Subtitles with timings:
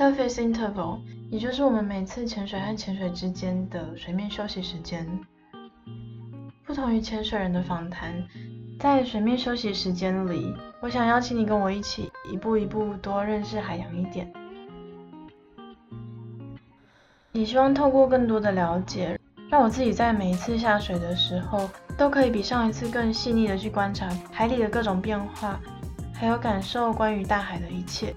[0.00, 0.98] surface interval，
[1.30, 5.06] 也就是我们每次潜水和潜水之间的水面休息时间。
[6.64, 8.14] 不同于潜水人的访谈，
[8.78, 14.32] 在水面休息时间里，我想邀请你跟我一起一步一步多认识海洋一点。
[17.32, 19.20] 也希望透过更多的了解，
[19.50, 25.60] 让我自己在每一次下水的时候，都可以比上一次更细腻的去观察海里的各种变化，
[26.14, 28.14] 还有感受关于大海的一切。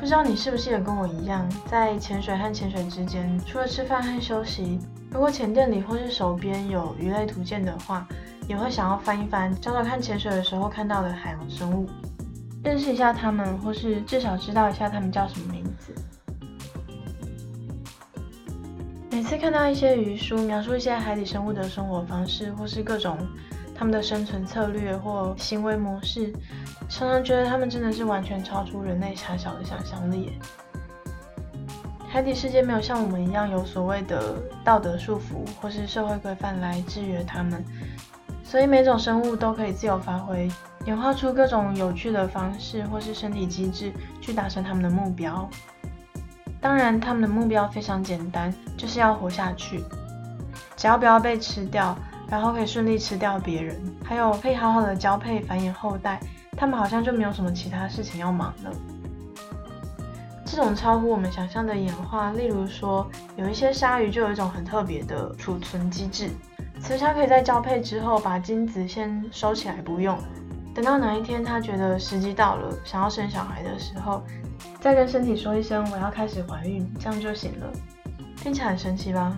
[0.00, 8.08] 不知道你是不是也跟我一样，在潜水和潜水之间，除了吃饭和休息，如果潜店里或是手边有鱼类图鉴的话，
[8.48, 11.86] 也会想要翻一翻，找找看潜水的时候看到的海洋生物，
[12.64, 15.94] 认识一下它们，或是至少知道一下它们叫什么名字。
[19.10, 23.18] 每次看到一些鱼书描述一些海底生物的生活方式，或是各种
[23.80, 26.30] 他们的生存策略或行为模式。
[26.86, 30.38] 常常觉得他们真的是完全超出人类狭小的想象力。
[32.06, 37.64] 海底世界没有像我们一样有所谓的道德束缚或是社会规范来制约他们，
[38.44, 40.46] 所以每种生物都可以自由发挥，
[40.84, 43.90] 演化出各种有趣的方式或是身体机制
[44.20, 45.48] 去达成他们的目标。
[46.60, 49.82] 当然，他们的目标非常简单，就是要活下去，
[50.76, 51.96] 只要不要被吃掉，
[52.30, 56.20] 然后可以顺利吃掉别人，还有可以好好的交配繁衍后代。
[56.56, 58.70] 他们好像就没有什么其他事情要忙了。
[60.44, 66.28] 这种超乎我们想象的演化，例如说，有一些鲨鱼就有一种很特别的储存机制，
[66.80, 70.18] 雌鲨可以在交配之后把精子先收起来不用，
[70.74, 74.22] 等到哪一天它觉得时机到了，想要生小孩的时候，
[74.80, 77.66] 再跟身体说一声我要开始怀孕，这样就行了。
[78.36, 79.36] 听起来很神奇吧？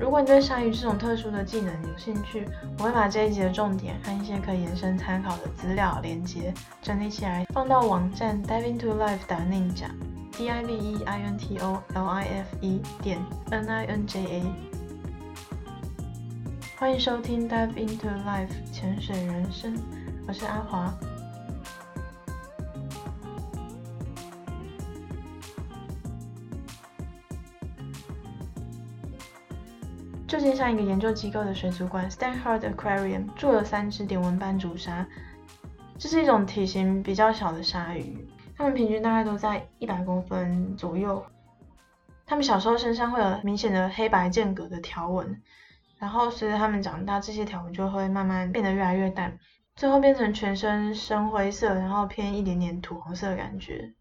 [0.00, 2.46] 如果你对鲨鱼这种特殊的技能有兴趣，
[2.78, 13.18] 我会把这一集的重点和一些可以延伸参考的资料连接整理起来，放到网站 diveinto.life.ninja，d i v e i n t o l i f e 点
[13.50, 14.42] n i n j a。
[16.78, 19.74] 欢迎收听 Dive into Life 潜水人生，
[20.28, 20.94] 我是阿华。
[30.28, 35.06] 旧金山一个研究机构的水族馆 （Stanford Aquarium 住了三只点纹斑竹鲨，
[35.98, 41.24] 这是一种体型比较小的鲨鱼，它们平均大概都在一百公分左右。
[42.26, 45.40] 它们小时候身上会有明显的黑白间隔的条纹，
[45.96, 49.38] 然后随着它们长大，这些条纹就会慢慢变得越来越淡，
[49.76, 53.94] 最后变成全身深灰色，然后偏一点点土红色的感觉。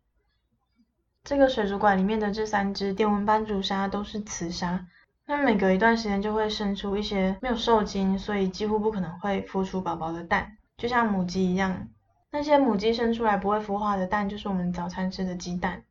[1.24, 4.88] 这个水族馆里面的这三只点纹斑竹鲨都是雌鲨。
[5.30, 11.90] 那每隔一段时间就会生出一些没有受精，所以几乎不可能会孵出宝宝的蛋，就像母鸡一样。
[12.32, 15.84] 那些母鸡生出来不会孵化的蛋，就是我们早餐吃的鸡蛋。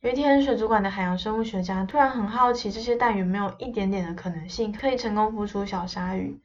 [0.00, 6.40] 有一天，水族馆的海洋生物学家突然很好奇，这些蛋有没有一点点的可能性可以成功孵出小鲨鱼，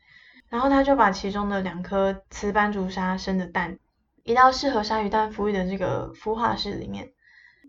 [0.50, 3.80] 然后他就把其中的两颗雌斑竹鲨生的蛋
[4.24, 7.10] 移到适合鲨鱼蛋孵育的这个孵化室里面。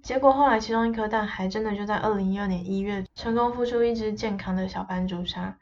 [0.02, 5.58] 结果后来，其中一颗蛋还真的就在二零一二年一月成功孵出一只健康的小斑竹鲨。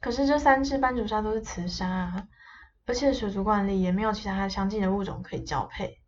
[0.00, 2.28] 可是这三只斑竹鲨都是雌鲨啊，
[2.86, 5.98] 而且水族馆里也没有其他相近的物种可以交配，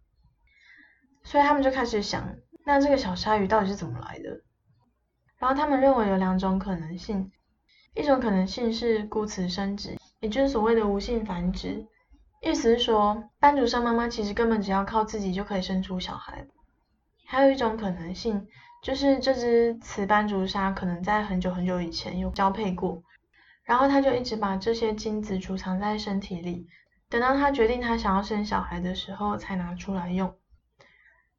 [1.23, 2.35] 所以他们就开始想，
[2.67, 4.41] 那这个小鲨鱼到底是怎么来的？
[5.39, 7.31] 然后他们认为有两种可能性，
[7.95, 11.87] 一种可能性是孤雌生殖，也就是所谓的无性繁殖，
[12.43, 16.47] 意思是说斑竹鲨妈妈其实根本只要靠自己就可以生出小孩。
[17.27, 18.47] 还有一种可能性，
[18.83, 23.03] 就是这只雌斑竹鲨可能在很久很久以前有交配过，
[23.65, 26.67] 然后它就一直把这些精子储藏在身体里，
[27.09, 30.35] 等到它决定它想要生小孩的时候才拿出来用。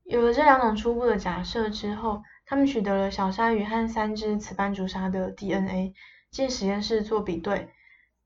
[0.04, 5.94] 有了这两种初步的假设之后，他们取得了小鲨鱼和三只雌斑竹鲨的 DNA，
[6.30, 7.70] 进实验室做比对，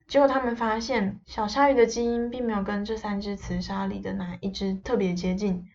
[0.08, 5.70] 结果他们发现小鲨鱼的基因并没有跟这三只雌鲨里的哪一只特别接近。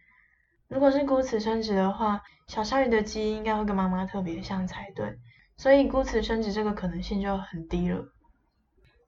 [0.75, 5.17] 如果是孤雌生殖的话，小鲨鱼的基因应该会跟妈妈特别像才对，
[5.57, 8.05] 所以孤雌生殖这个可能性就很低了。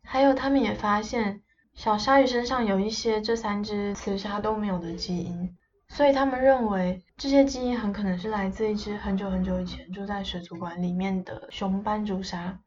[0.04, 1.42] 还有，他们也发现
[1.74, 5.56] 小鲨鱼身上有一些这三只雌鲨都没有的基因，
[5.88, 12.60] 所以他们认为这些基因很可能是来自一只很久很久以前住在水族馆里面的雄斑竹鲨。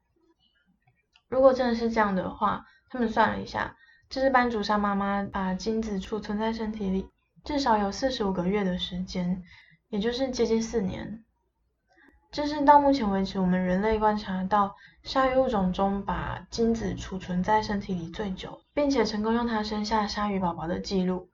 [1.30, 3.78] 如果真的是这样的话，他们算了一下，
[4.10, 7.08] 这只斑竹鲨妈妈把精子储存在身体里。
[7.44, 9.44] 至少有四十五个月的时间，
[9.90, 11.24] 也就是接近四年。
[12.32, 21.30] 这是到目前为止我们人类观察到鲨鱼物种中把精子储存在身体里最久，并且成功用它生下鲨鱼宝宝的记录。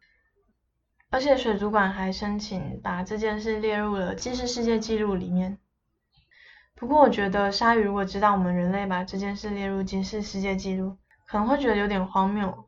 [1.10, 5.58] 而且水族馆还申请把这件事列入了吉尼世界纪录里面。
[6.76, 10.98] 不过我觉得鲨鱼如果知道我们人类把这件事列入吉尼世界纪录，
[11.28, 12.65] 可能会觉得有点荒谬，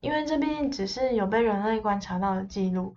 [0.00, 2.94] 因为这毕竟只是有被人类观察到的记录，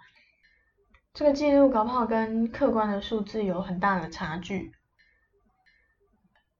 [1.13, 4.71] 这个记录搞不好跟客观的数字有很大的差距。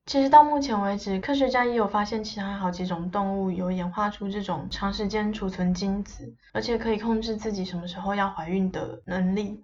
[0.08, 9.62] 其实到目前为止，科学家也有发现其他好几种动物有演化出这种长时间储存精子，而且可以控制自己什么时候要怀孕的能力。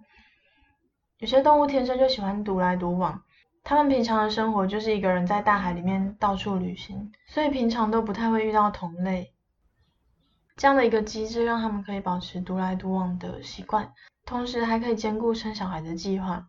[1.18, 3.20] 有些动物天生就喜欢独来独往，
[3.64, 9.32] 它们平常的生活就是一个人在大海里面到处旅行，所以平常都不太会遇到同类。
[10.58, 13.92] 这样的一个机制让他们可以保持独来独往的习惯，
[14.26, 16.48] 同时还可以兼顾生小孩的计划。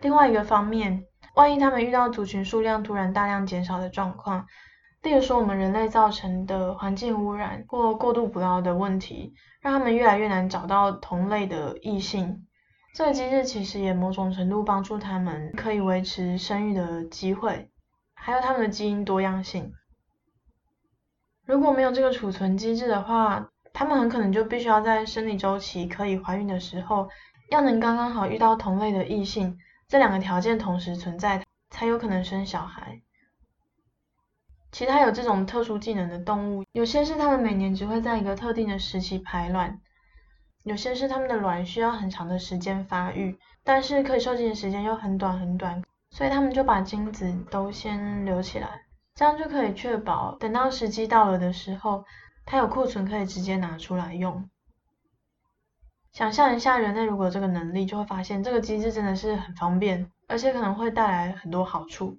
[0.00, 4.46] 另外一个方面，万一他们遇到族群数量突然大量减少的状况，
[5.02, 12.46] 例如说我们人类造成的环境污染或过度捕捞的问题，让他们越来越难找到同类的异性，
[12.94, 17.68] 这个机制其实也某种程度帮助他们可以维持生育的机会，
[18.14, 19.72] 还有他们的基因多样性。
[21.46, 27.08] 如果没有这个储存机制的话，他们很可能就必须要在生理周期可以怀孕的时候，
[27.50, 29.56] 要能刚刚好遇到同类的异性。
[29.86, 33.00] 这两个条件同时存在，才有可能生小孩。
[34.72, 39.80] 其他有这种特殊技能的动物，有些是它们每年只会在一个特定的时期排卵，
[40.64, 48.85] 有些是它们的卵需要很长的时间发育，但是可以受精的时间又很短很短，所以它们就把精子都先留起来，
[49.16, 52.04] 这样就可以确保等到时机到了的时候，
[52.44, 54.48] 它有库存可以直接拿出来用。
[56.12, 62.18] 想象一下，人类如果有这个能力，就会发现这个机制真的是很方便，而且可能会带来很多好处。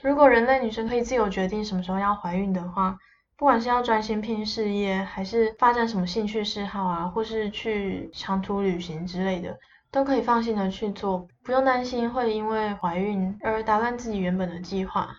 [0.00, 2.96] 如果人类女生可以自由决定什么时候要怀孕的话，
[3.36, 9.58] 不管是要专心拼事业，还是发展什么兴趣嗜好啊，或是去长途旅行之类的，
[9.90, 15.16] 都可以放心的去做，不用担心会因为怀孕而打乱自己原本的计划。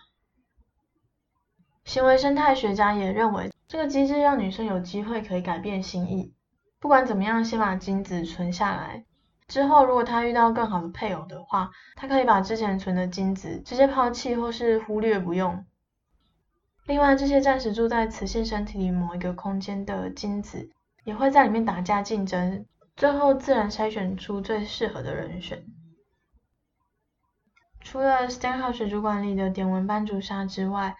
[1.84, 6.34] 行为生态学家也认为，这个机制让女生有机会可以改变心意。
[6.80, 9.04] 不管怎么样，先把精子存下来，
[9.48, 15.64] 之后如果她遇到更好的配偶的话，她可以把之前存的精子直接抛弃或是忽略不用。
[16.86, 20.70] 另外，这些暂时住在雌性身体里某一个空间的精子，
[21.04, 22.66] 也会在里面打架竞争，
[22.96, 25.64] 最后自然筛选出最适合的人选。
[27.80, 30.96] 除了 Stanhope 水族馆里的点纹斑竹鲨之外，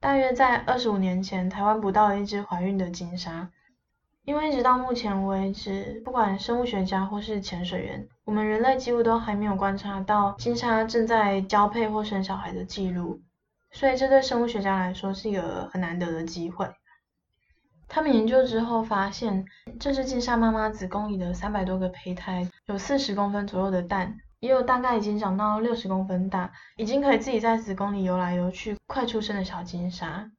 [0.00, 3.50] 大约在二十五年前，台湾捕到了一只怀孕的金鲨。
[4.24, 13.22] 因为直到目前为止，不管生物学家或是潜水员，我们人类几乎都还没有观察到金鲨正在交配或生小孩的记录，
[13.72, 16.68] 所以这对生物学家来说是一个很难得的机会。
[17.88, 19.46] 他们研究之后发现，
[19.80, 30.30] 这只金鲨妈妈子宫里的三百多个胚胎，有四十公分左右的蛋，也有大概已经长到六十公分大，已经可以自己在子宫里游来游去、快出生的小金鲨。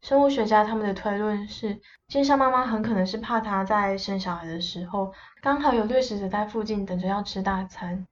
[0.00, 5.12] 生物学家他们的推论是，金鲨妈妈很可能是怕它在生小孩的时候，
[5.42, 8.06] 刚好有掠食者在附近等着要吃大餐，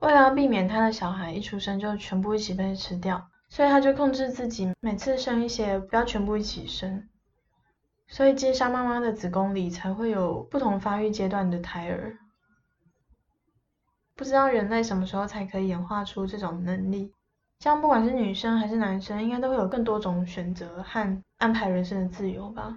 [0.00, 7.08] 为了要避免它的小孩一出生就全部一起被吃掉，所以它就控制自己每次生一些，不要全部一起生。
[8.06, 12.18] 所以金鲨妈妈的子宫里才会有不同发育阶段的胎儿。
[14.20, 17.10] 不知道人类什么时候才可以演化出这种能力？
[17.58, 22.76] 这样不管是女生还是男生，应该都会有更多种选择和安排人生的自由吧。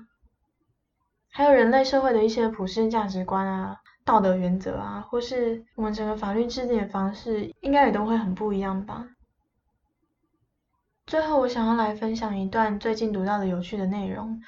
[1.29, 9.05] 还有人类社会的一些普世价值观啊、道德原则啊，或是我们整个法律制定的方式，应该也都会很不一样吧。
[11.05, 14.41] 最后，我想要来分享一段最近读到的有趣的内容，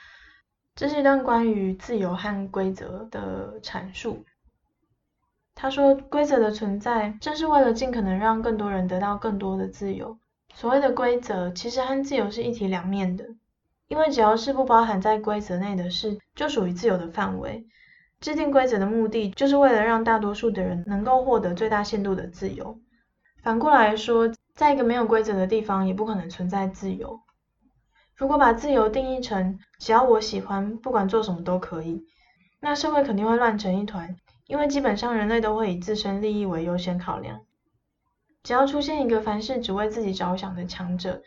[0.74, 4.24] 这是一段关于自由和规则的阐述。
[5.56, 10.18] 他说，规则的存在正是为了尽可能让更多人得到更多的自由。
[10.54, 13.26] 所谓的规则，其实和自由是一体两面的，
[13.88, 17.66] 因为只要是不包含在规则内的事，就属于自由的范围。
[18.20, 22.78] 制定规则的目的，就是为了让大多数的人能够获得最大限度的自由。
[23.44, 27.20] 反过来说，在一个没有规则的地方，也不可能存在自由。
[28.16, 32.06] 如果把自由定义成只要我喜欢，不管做什么都可以，
[32.66, 34.18] 那社会肯定会乱成一团，
[34.48, 37.42] 因为基本上人类都会以自身利益为优先考量。
[38.42, 41.22] 只要出现一个凡事只为自己着想的强者，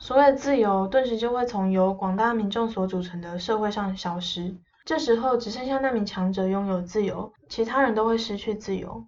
[0.00, 4.56] 所谓的自由顿时就会从由广大民众所组成的社会上消失。
[4.84, 9.06] 这时候只剩下那名强者拥有自由，其他人都会失去自由。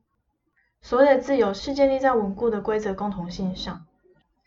[0.82, 3.84] 所谓的自由是建立在稳固的规则共同性上。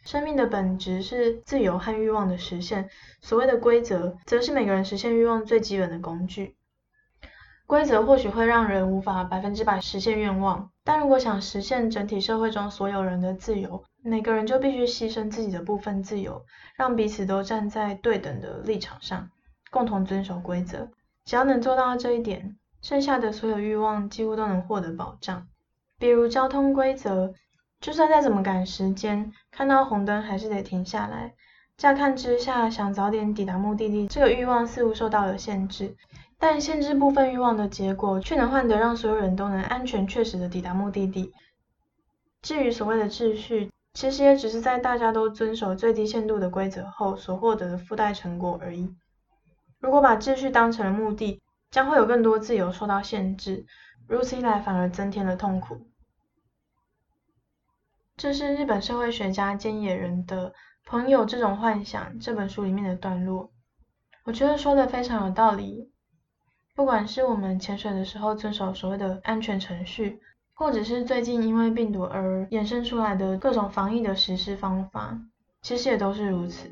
[0.06, 2.89] 生命的本质是自由和欲望的实现，
[3.20, 6.56] 所谓的规则则是每个人实现欲望最基本的工具。
[7.67, 16.45] 规则或许会让人无法百分之百实现愿望，但如果想实现整体社会中所有人的自由，每个人就必须牺牲自己的部分自由，
[16.75, 19.29] 让彼此都站在对等的立场上，
[19.72, 20.89] 共同遵守规则。
[21.25, 25.48] 只要能做到这一点，剩下的所有欲望几乎都能获得保障。
[25.98, 27.34] 比如交通规则，
[27.81, 31.34] 就算再怎么赶时间，看到红灯还是得停下来。
[31.77, 35.95] 乍看之下，想早点抵达目的地，这个欲望似乎受到了限制。
[36.48, 41.34] 但限制部分欲望的结果，却能换得让所有人都能安全确实的抵达目的地。
[42.44, 48.96] 至于所谓的秩序，其实也只是在大家都遵守最低限度的规则后所获得的附带成果而已。
[49.80, 53.66] 如果把秩序当成了目的，将会有更多自由受到限制，
[54.08, 55.88] 如此一来反而增添了痛苦。
[58.18, 60.52] 这是日本社会学家菅野人的
[60.86, 63.50] 《朋友这种幻想》这本书里面的段落，
[64.25, 65.90] 我觉得说的非常有道理。
[66.75, 70.20] 不管是我们潜水的时候遵守所谓的安全程序，
[70.53, 75.17] 或者是最近因为病毒而衍生出来的各种防疫的实施方法，
[75.62, 76.70] 其实也都是如此。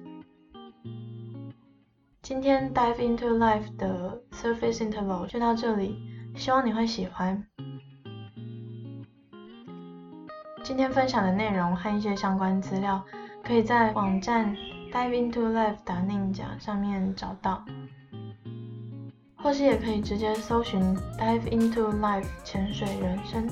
[2.21, 5.97] 今天 Dive into Life 的 Surface Interval 就到这里，
[6.35, 7.47] 希望你会喜欢。
[10.65, 13.01] 今天分享的内容和一些相关资料，
[13.41, 14.53] 可以在网站
[14.91, 17.63] Dive into Life 打 Ninja 上面找到，
[19.43, 20.79] 或是也可以直接搜寻
[21.19, 23.45] Dive into Life 潜水人生。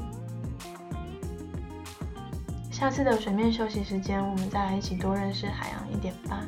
[2.71, 6.41] 下次的水面休息时间，我们再来一起多认识海洋一点吧。